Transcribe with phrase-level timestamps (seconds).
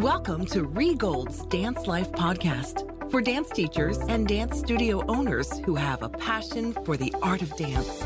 [0.00, 5.74] Welcome to Rhee Gold's Dance Life Podcast for dance teachers and dance studio owners who
[5.74, 8.00] have a passion for the art of dance.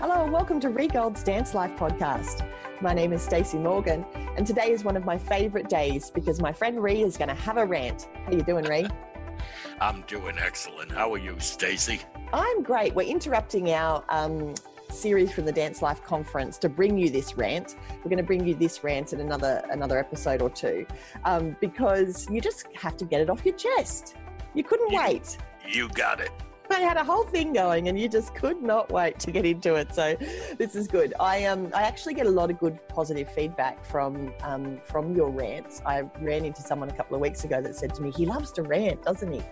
[0.00, 2.44] Hello and welcome to Rhee Gold's Dance Life Podcast.
[2.80, 4.04] My name is Stacey Morgan,
[4.36, 7.34] and today is one of my favorite days because my friend Rhee is going to
[7.34, 8.08] have a rant.
[8.26, 8.88] How you doing, Rhee?
[9.80, 10.90] I'm doing excellent.
[10.90, 12.00] How are you, Stacey?
[12.32, 12.92] I'm great.
[12.92, 14.52] We're interrupting our um,
[14.94, 17.76] series from the Dance Life Conference to bring you this rant.
[17.98, 20.86] We're going to bring you this rant in another another episode or two,
[21.24, 24.16] um, because you just have to get it off your chest.
[24.54, 25.36] You couldn't You- wait.
[25.66, 26.30] You got it.
[26.70, 29.74] I had a whole thing going, and you just could not wait to get into
[29.74, 29.94] it.
[29.94, 30.16] So
[30.58, 31.14] this is good.
[31.20, 35.30] I um I actually get a lot of good positive feedback from um from your
[35.30, 35.82] rants.
[35.84, 38.50] I ran into someone a couple of weeks ago that said to me, "He loves
[38.52, 39.42] to rant, doesn't he?"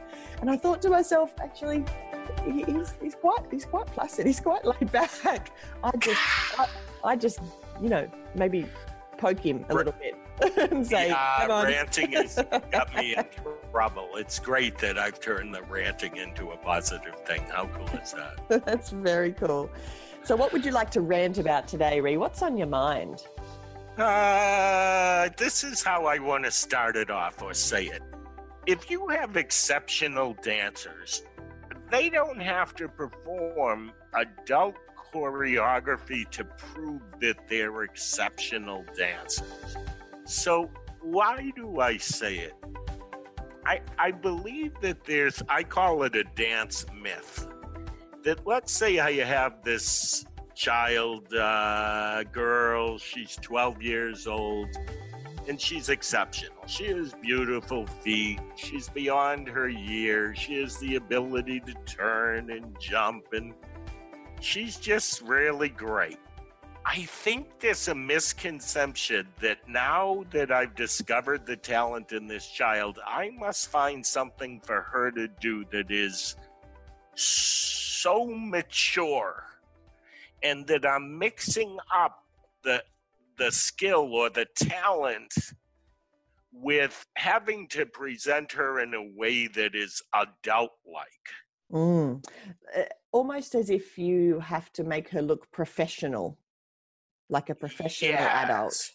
[0.41, 1.85] And I thought to myself, actually,
[2.45, 4.27] he's he's quite he's quite placid.
[4.27, 5.53] He's quite laid back.
[5.85, 6.21] I just
[6.59, 6.67] I,
[7.05, 7.41] I just
[7.81, 8.67] you know maybe
[9.19, 10.17] poke him a little bit
[10.71, 12.37] and say, yeah, ranting has
[12.71, 13.25] got me in
[13.71, 14.11] trouble.
[14.17, 17.43] It's great that I've turned the ranting into a positive thing.
[17.51, 18.65] How cool is that?
[18.65, 19.71] That's very cool.
[20.25, 22.17] So, what would you like to rant about today, Rhee?
[22.17, 23.27] What's on your mind?
[23.99, 28.03] Uh, this is how I want to start it off or say it.
[28.67, 31.23] If you have exceptional dancers,
[31.91, 34.77] they don't have to perform adult
[35.13, 39.77] choreography to prove that they're exceptional dancers.
[40.33, 40.71] So,
[41.03, 42.55] why do I say it?
[43.67, 47.47] I, I believe that there's, I call it a dance myth.
[48.25, 50.25] That let's say how you have this
[50.55, 54.69] child, uh, girl, she's 12 years old,
[55.49, 56.67] and she's exceptional.
[56.67, 58.41] She has beautiful feet.
[58.57, 60.39] She's beyond her years.
[60.39, 63.53] She has the ability to turn and jump, and
[64.41, 66.19] she's just really great.
[66.85, 72.99] I think there's a misconception that now that I've discovered the talent in this child,
[73.07, 76.37] I must find something for her to do that is
[77.15, 79.45] so mature
[80.43, 82.25] and that I'm mixing up
[82.65, 82.83] the
[83.39, 85.33] the skill or the talent
[86.53, 91.07] with having to present her in a way that is adult like.
[91.73, 92.25] Mm.
[92.77, 96.39] Uh, Almost as if you have to make her look professional,
[97.29, 98.91] like a professional adult.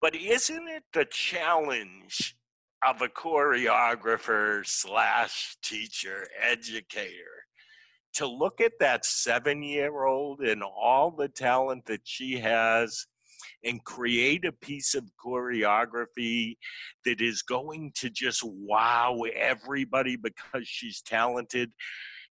[0.00, 2.36] But isn't it the challenge
[2.86, 7.46] of a choreographer slash teacher educator
[8.14, 13.06] to look at that seven year old and all the talent that she has
[13.64, 16.56] and create a piece of choreography
[17.04, 21.70] that is going to just wow everybody because she's talented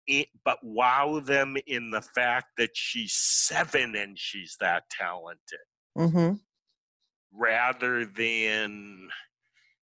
[0.10, 5.60] it, but wow them in the fact that she's seven and she's that talented
[5.96, 6.34] hmm
[7.32, 9.10] rather than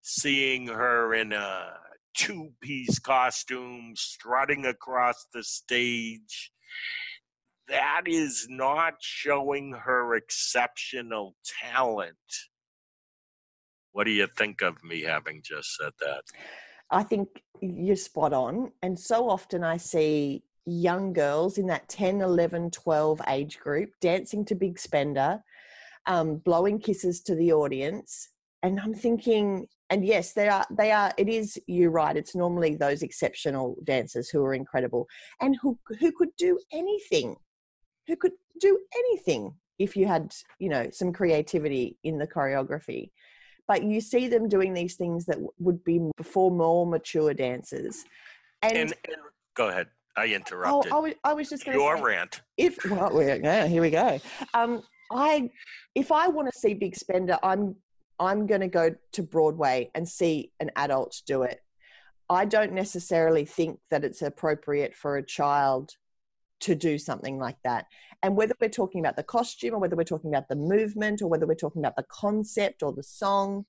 [0.02, 1.72] seeing her in a
[2.14, 6.50] two piece costume strutting across the stage.
[7.68, 12.16] That is not showing her exceptional talent.
[13.92, 16.22] What do you think of me having just said that?
[16.90, 18.72] I think you're spot on.
[18.82, 24.44] And so often I see young girls in that 10, 11, 12 age group dancing
[24.46, 25.42] to Big Spender,
[26.06, 28.30] um, blowing kisses to the audience.
[28.62, 32.16] And I'm thinking, and yes, they are, they are, it is, you're right.
[32.16, 35.06] It's normally those exceptional dancers who are incredible
[35.40, 37.36] and who, who could do anything,
[38.08, 43.10] who could do anything if you had, you know, some creativity in the choreography
[43.68, 48.04] but you see them doing these things that would be before more mature dancers.
[48.62, 49.16] And, And, and
[49.54, 49.88] go ahead.
[50.16, 50.92] I oh, interrupted.
[50.92, 52.40] I, was, I was just going to Your say, rant.
[52.56, 54.18] if well, yeah, here we go.
[54.54, 54.82] Um,
[55.12, 55.50] I
[55.94, 57.76] if I want to see Big Spender, I'm
[58.18, 61.60] I'm going to go to Broadway and see an adult do it.
[62.30, 65.90] I don't necessarily think that it's appropriate for a child
[66.60, 67.86] to do something like that.
[68.22, 71.28] And whether we're talking about the costume or whether we're talking about the movement or
[71.28, 73.66] whether we're talking about the concept or the song,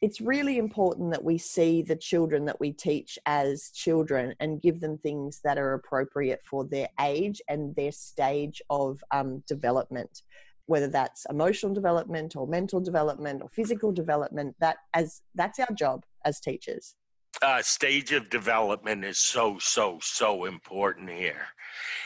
[0.00, 4.80] it's really important that we see the children that we teach as children and give
[4.80, 10.22] them things that are appropriate for their age and their stage of um, development
[10.66, 16.04] whether that's emotional development or mental development or physical development that as that's our job
[16.24, 16.94] as teachers
[17.42, 21.46] uh, stage of development is so so so important here.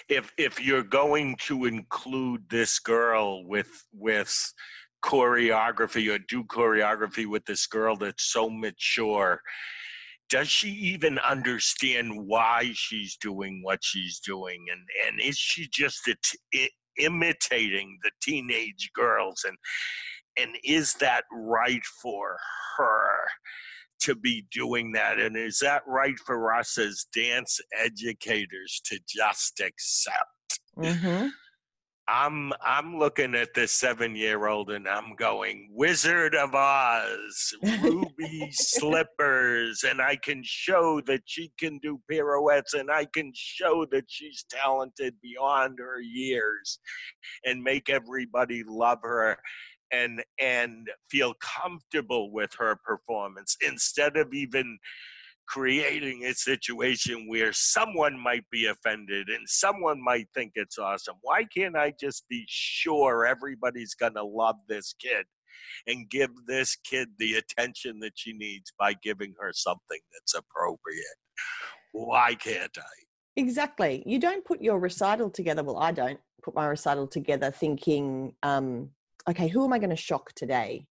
[0.08, 4.52] If if you're going to include this girl with with
[5.04, 9.40] choreography or do choreography with this girl that's so mature,
[10.30, 16.08] does she even understand why she's doing what she's doing, and and is she just
[16.08, 19.44] a t- imitating the teenage girls?
[19.46, 19.56] And
[20.38, 22.38] and is that right for
[22.78, 23.26] her
[24.00, 29.60] to be doing that and is that right for us as dance educators to just
[29.60, 30.26] accept
[30.78, 31.28] Mm-hmm.
[32.08, 38.48] I'm I'm looking at this seven year old and I'm going Wizard of Oz, ruby
[38.52, 44.04] slippers, and I can show that she can do pirouettes and I can show that
[44.06, 46.78] she's talented beyond her years
[47.44, 49.37] and make everybody love her
[49.92, 54.78] and and feel comfortable with her performance instead of even
[55.46, 61.14] creating a situation where someone might be offended and someone might think it's awesome.
[61.22, 65.24] Why can't I just be sure everybody's going to love this kid
[65.86, 71.04] and give this kid the attention that she needs by giving her something that's appropriate?
[71.92, 73.06] Why can't I?
[73.36, 74.02] Exactly.
[74.06, 75.62] You don't put your recital together.
[75.62, 78.90] Well, I don't put my recital together thinking, um,
[79.28, 80.87] okay, who am I going to shock today?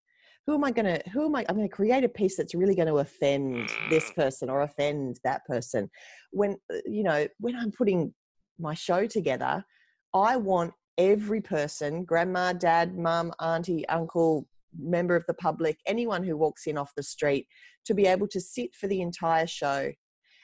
[0.45, 2.53] who am I going to, who am I, I'm going to create a piece that's
[2.53, 4.15] really going to offend this Mm.
[4.15, 5.89] person or offend that person.
[6.31, 8.13] When, uh, you know, when I'm putting
[8.59, 9.65] my show together,
[10.13, 14.47] I want every person, grandma, dad, mum, auntie, uncle,
[14.77, 17.47] member of the public, anyone who walks in off the street
[17.85, 19.91] to be able to sit for the entire show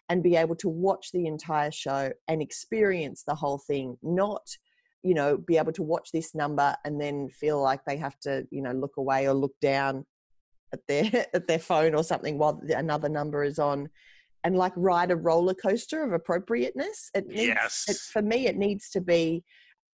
[0.10, 4.42] and be able to watch the entire show and experience the whole thing, not
[5.04, 8.46] you know be able to watch this number and then feel like they have to
[8.52, 10.06] you know look away or look down
[10.74, 13.90] at their at their phone or something while the- another number is on
[14.44, 17.86] and like ride a roller coaster of appropriateness it needs, Yes.
[17.88, 19.44] it, for me it needs to be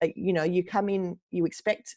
[0.02, 1.96] uh, you know you come in you expect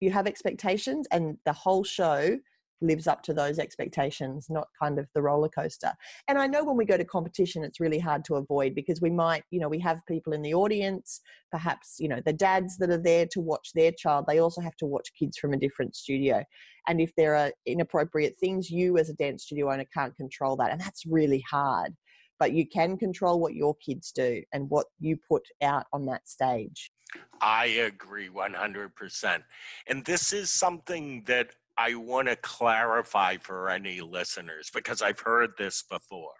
[0.00, 2.36] you have expectations and the whole show
[2.80, 5.92] lives up to those expectations not kind of the roller coaster.
[6.28, 9.10] And i know when we go to competition it's really hard to avoid because we
[9.10, 11.20] might you know we have people in the audience
[11.50, 14.76] perhaps you know the dads that are there to watch their child they also have
[14.76, 16.44] to watch kids from a different studio.
[16.86, 20.70] And if there are inappropriate things you as a dance studio owner can't control that
[20.70, 21.94] and that's really hard.
[22.38, 26.28] But you can control what your kids do and what you put out on that
[26.28, 26.92] stage.
[27.40, 29.42] I agree 100%.
[29.88, 35.50] And this is something that I want to clarify for any listeners because I've heard
[35.56, 36.32] this before.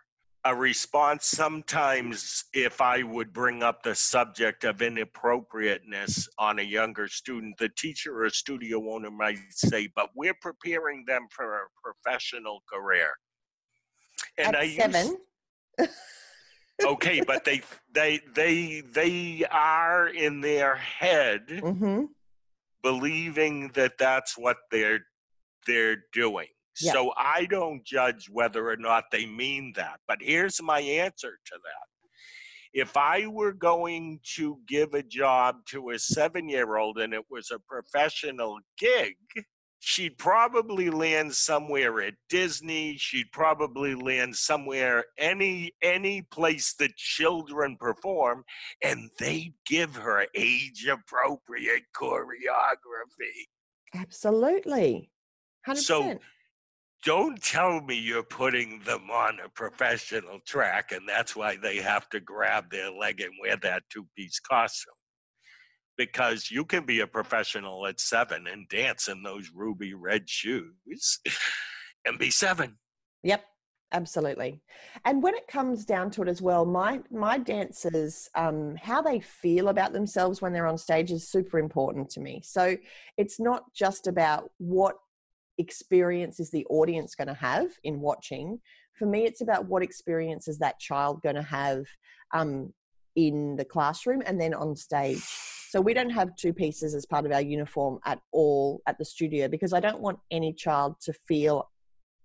[0.44, 7.06] A response sometimes, if I would bring up the subject of inappropriateness on a younger
[7.06, 12.62] student, the teacher or studio owner might say, But we're preparing them for a professional
[12.72, 13.10] career.
[14.38, 15.18] And at I use- seven
[16.84, 17.62] okay, but they
[17.92, 22.04] they they they are in their head hmm
[22.80, 25.00] believing that that's what they're
[25.66, 26.48] they're doing.
[26.80, 26.92] Yeah.
[26.92, 30.00] So I don't judge whether or not they mean that.
[30.06, 31.86] But here's my answer to that.
[32.72, 37.58] If I were going to give a job to a 7-year-old and it was a
[37.58, 39.16] professional gig,
[39.80, 47.76] she'd probably land somewhere at Disney, she'd probably land somewhere any any place that children
[47.78, 48.44] perform
[48.82, 53.46] and they'd give her age appropriate choreography.
[53.94, 55.10] absolutely
[55.68, 56.18] 100% So,
[57.04, 62.08] Don't tell me you're putting them on a professional track and that's why they have
[62.10, 64.94] to grab their leg and wear that two piece costume.
[65.96, 71.20] Because you can be a professional at seven and dance in those ruby red shoes
[72.04, 72.78] and be seven.
[73.22, 73.44] Yep,
[73.92, 74.60] absolutely.
[75.04, 79.20] And when it comes down to it as well, my my dancers, um, how they
[79.20, 82.42] feel about themselves when they're on stage is super important to me.
[82.44, 82.76] So
[83.16, 84.96] it's not just about what
[85.58, 88.60] experience is the audience going to have in watching.
[88.94, 91.84] For me, it's about what experience is that child going to have
[92.32, 92.72] um,
[93.16, 95.22] in the classroom and then on stage.
[95.70, 99.04] So we don't have two pieces as part of our uniform at all at the
[99.04, 101.68] studio because I don't want any child to feel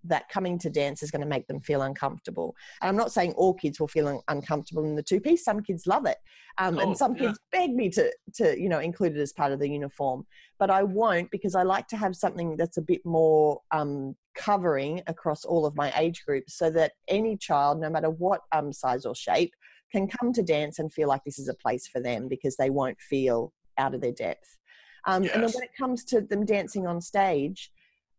[0.04, 2.54] that coming to dance is going to make them feel uncomfortable.
[2.80, 5.44] And I'm not saying all kids will feel un- uncomfortable in the two piece.
[5.44, 6.18] Some kids love it,
[6.58, 7.26] um, Oh, and some yeah.
[7.26, 10.26] kids beg me to to you know include it as part of the uniform.
[10.58, 15.02] But I won't because I like to have something that's a bit more um, covering
[15.06, 19.04] across all of my age groups, so that any child, no matter what um, size
[19.06, 19.52] or shape,
[19.92, 22.70] can come to dance and feel like this is a place for them because they
[22.70, 24.58] won't feel out of their depth.
[25.06, 27.70] Um, And then when it comes to them dancing on stage,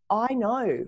[0.10, 0.86] I know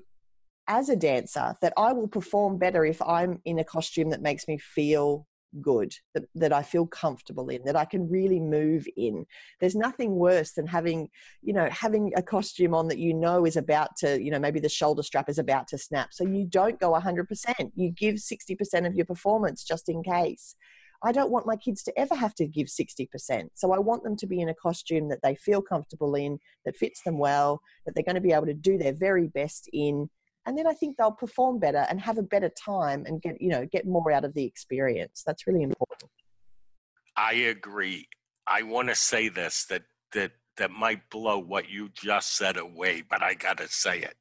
[0.68, 4.48] as a dancer that I will perform better if I'm in a costume that makes
[4.48, 5.26] me feel
[5.62, 9.26] good, that, that I feel comfortable in, that I can really move in.
[9.60, 11.10] There's nothing worse than having,
[11.42, 14.60] you know, having a costume on that you know is about to, you know, maybe
[14.60, 16.10] the shoulder strap is about to snap.
[16.12, 17.72] So you don't go 100%.
[17.76, 20.56] You give 60% of your performance just in case.
[21.04, 23.50] I don't want my kids to ever have to give 60%.
[23.54, 26.76] So I want them to be in a costume that they feel comfortable in, that
[26.76, 30.10] fits them well, that they're going to be able to do their very best in.
[30.48, 33.50] And then I think they'll perform better and have a better time and get, you
[33.50, 35.22] know, get more out of the experience.
[35.28, 36.10] That's really important.
[37.18, 38.08] I agree.
[38.48, 43.04] I want to say this that that that might blow what you just said away,
[43.10, 44.16] but I got to say it.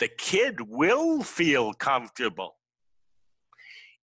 [0.00, 2.56] The kid will feel comfortable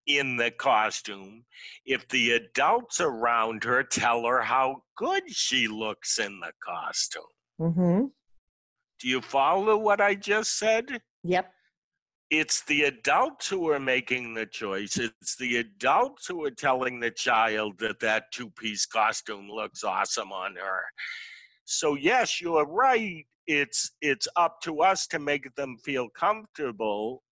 [0.07, 1.43] in the costume
[1.85, 7.23] if the adults around her tell her how good she looks in the costume.
[7.59, 8.05] Mm-hmm.
[8.99, 11.01] Do you follow what I just said?
[11.23, 11.51] Yep.
[12.29, 14.97] It's the adults who are making the choice.
[14.97, 20.31] It's the adults who are telling the child that that two piece costume looks awesome
[20.31, 20.81] on her.
[21.65, 23.25] So, yes, you're right.
[23.47, 27.23] It's, it's up to us to make them feel comfortable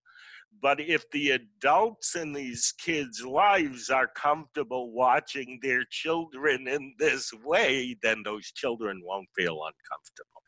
[0.62, 7.32] but if the adults in these kids' lives are comfortable watching their children in this
[7.44, 10.42] way, then those children won't feel uncomfortable.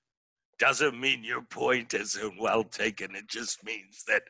[0.59, 3.15] Doesn't mean your point isn't well taken.
[3.15, 4.23] It just means that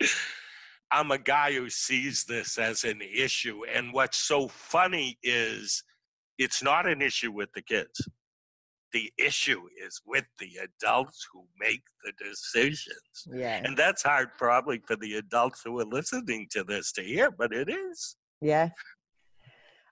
[0.92, 3.62] I'm a guy who sees this as an issue.
[3.74, 5.84] And what's so funny is
[6.38, 8.08] it's not an issue with the kids
[8.92, 13.28] the issue is with the adults who make the decisions.
[13.32, 13.62] Yeah.
[13.64, 17.54] And that's hard probably for the adults who are listening to this to hear, but
[17.54, 18.16] it is.
[18.42, 18.70] Yeah.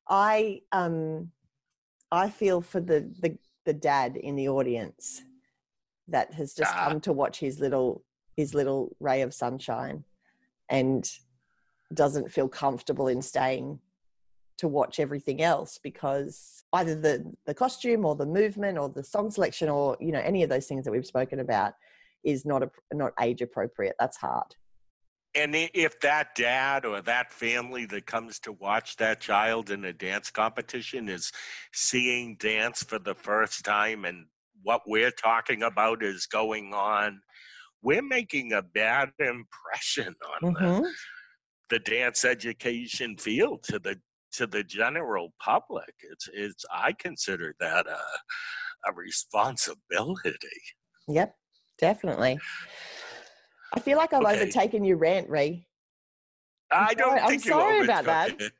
[0.09, 1.31] I um
[2.11, 5.21] I feel for the the, the dad in the audience
[6.07, 6.89] that has just ah.
[6.89, 8.03] come to watch his little
[8.35, 10.03] his little ray of sunshine
[10.69, 11.11] and
[11.93, 13.79] doesn't feel comfortable in staying
[14.57, 19.31] to watch everything else because either the the costume or the movement or the song
[19.31, 21.73] selection or you know any of those things that we've spoken about
[22.23, 24.55] is not a, not age appropriate that's hard
[25.35, 29.93] and if that dad or that family that comes to watch that child in a
[29.93, 31.31] dance competition is
[31.73, 34.25] seeing dance for the first time and
[34.67, 37.21] what we're talking about is going on
[37.81, 40.83] we're making a bad impression on mm-hmm.
[40.83, 40.91] the,
[41.69, 43.95] the dance education field to the
[44.33, 45.93] to the general public.
[46.11, 47.99] It's it's I consider that a
[48.89, 50.61] a responsibility.
[51.07, 51.33] Yep,
[51.79, 52.37] definitely.
[53.73, 54.41] I feel like I've okay.
[54.41, 55.65] overtaken your rant, Rhee.
[56.71, 58.41] I don't I'm think you sorry about that.
[58.41, 58.51] It.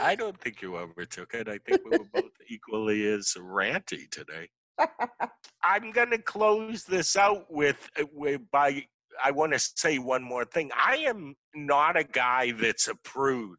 [0.00, 1.48] I don't think you overtook it.
[1.48, 4.48] I think we were both equally as ranty today.
[5.62, 8.84] I'm going to close this out with, uh, with by
[9.22, 10.70] I want to say one more thing.
[10.76, 13.58] I am not a guy that's a prude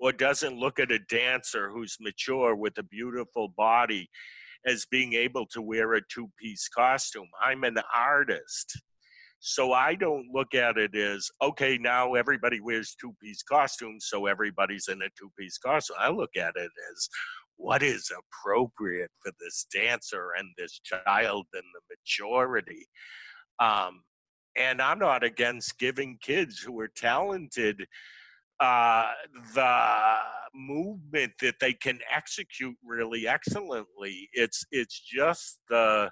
[0.00, 4.08] or doesn't look at a dancer who's mature with a beautiful body
[4.66, 7.28] as being able to wear a two piece costume.
[7.42, 8.80] I'm an artist.
[9.40, 14.26] So I don't look at it as, okay, now everybody wears two piece costumes, so
[14.26, 15.96] everybody's in a two piece costume.
[15.98, 17.08] I look at it as
[17.58, 22.86] what is appropriate for this dancer and this child and the majority.
[23.60, 24.02] Um,
[24.56, 27.84] and I'm not against giving kids who are talented
[28.60, 29.08] uh,
[29.54, 30.16] the
[30.54, 34.28] movement that they can execute really excellently.
[34.32, 36.10] It's it's just the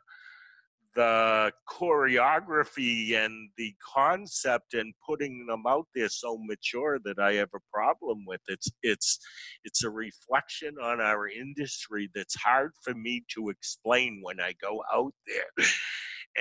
[0.96, 7.50] the choreography and the concept and putting them out there so mature that I have
[7.54, 8.40] a problem with.
[8.48, 9.18] It's it's
[9.62, 14.82] it's a reflection on our industry that's hard for me to explain when I go
[14.92, 15.66] out there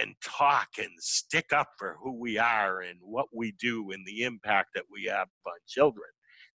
[0.01, 4.23] and talk and stick up for who we are and what we do and the
[4.23, 6.07] impact that we have on children.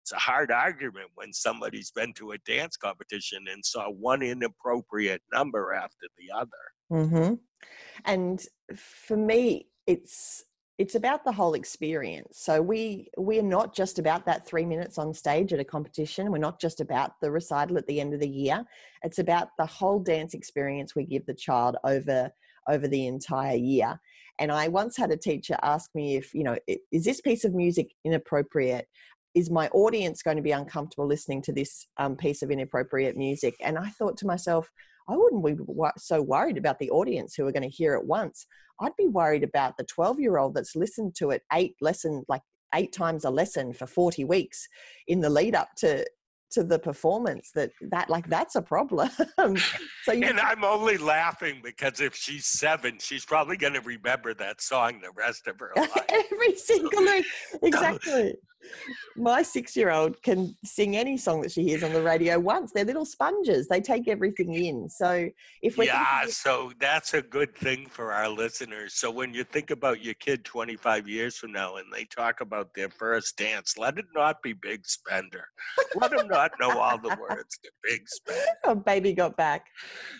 [0.03, 5.21] It's a hard argument when somebody's been to a dance competition and saw one inappropriate
[5.33, 6.51] number after the other.
[6.91, 7.35] Mm-hmm.
[8.05, 8.43] And
[8.75, 10.45] for me, it's
[10.79, 12.39] it's about the whole experience.
[12.41, 16.33] So we we're not just about that three minutes on stage at a competition.
[16.33, 18.65] We're not just about the recital at the end of the year.
[19.03, 22.31] It's about the whole dance experience we give the child over
[22.69, 24.01] over the entire year.
[24.39, 26.57] And I once had a teacher ask me if, you know,
[26.91, 28.87] is this piece of music inappropriate?
[29.35, 33.55] Is my audience going to be uncomfortable listening to this um, piece of inappropriate music?
[33.61, 34.71] And I thought to myself,
[35.11, 35.57] I wouldn't be
[35.99, 38.47] so worried about the audience who are going to hear it once.
[38.81, 42.43] I'd be worried about the 12 year old that's listened to it eight lesson, like
[42.75, 44.67] eight times a lesson for 40 weeks
[45.09, 46.07] in the lead up to
[46.53, 49.11] to the performance that that like that's a problem.
[50.05, 54.33] So you, and i'm only laughing because if she's seven she's probably going to remember
[54.33, 55.91] that song the rest of her life.
[56.09, 57.23] Every single so,
[57.63, 58.35] exactly
[59.17, 62.73] My six year old can sing any song that she hears on the radio once.
[62.73, 64.89] They're little sponges, they take everything in.
[64.89, 65.29] So
[65.63, 68.95] if we Yeah, so that's a good thing for our listeners.
[68.95, 72.75] So when you think about your kid 25 years from now and they talk about
[72.75, 75.45] their first dance, let it not be Big Spender.
[75.95, 78.41] Let them not know all the words to Big Spender.
[78.65, 79.67] oh, baby got back.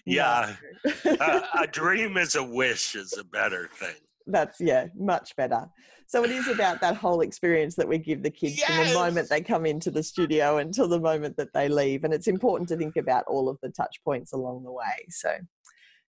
[0.07, 0.15] No.
[0.15, 0.57] Yeah,
[1.05, 3.97] a, a dream is a wish is a better thing.
[4.27, 5.69] That's yeah, much better.
[6.11, 9.29] So it is about that whole experience that we give the kids from the moment
[9.29, 12.03] they come into the studio until the moment that they leave.
[12.03, 15.07] And it's important to think about all of the touch points along the way.
[15.09, 15.37] So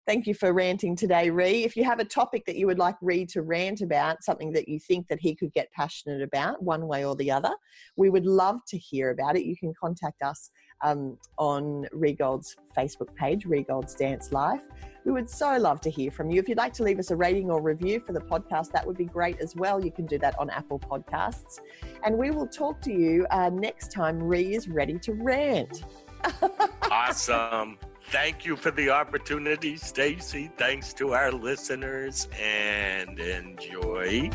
[0.07, 1.65] thank you for ranting today, Rhee.
[1.65, 4.67] If you have a topic that you would like Rhee to rant about, something that
[4.67, 7.53] you think that he could get passionate about one way or the other,
[7.95, 9.45] we would love to hear about it.
[9.45, 10.49] You can contact us
[10.83, 14.61] um, on Rhee Gold's Facebook page, Rhee Gold's Dance Life.
[15.05, 16.39] We would so love to hear from you.
[16.39, 18.97] If you'd like to leave us a rating or review for the podcast, that would
[18.97, 19.83] be great as well.
[19.83, 21.59] You can do that on Apple Podcasts.
[22.03, 25.83] And we will talk to you uh, next time Rhee is ready to rant.
[26.91, 27.77] Awesome.
[28.09, 30.51] Thank you for the opportunity, Stacy.
[30.57, 34.29] Thanks to our listeners and enjoy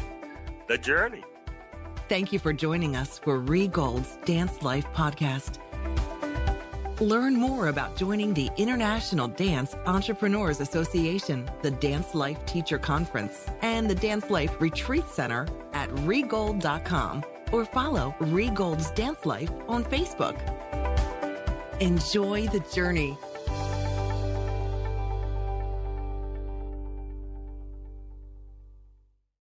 [0.66, 1.22] the journey.
[2.08, 5.58] Thank you for joining us for Rhee Gold's Dance Life podcast.
[7.00, 13.88] Learn more about joining the International Dance Entrepreneurs Association, the Dance Life Teacher Conference, and
[13.88, 17.22] the Dance Life Retreat Center at rheegold.com
[17.52, 20.40] or follow Rhee Gold's Dance Life on Facebook.
[21.80, 23.18] Enjoy the journey